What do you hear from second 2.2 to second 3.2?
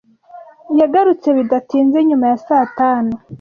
ya saa tanu.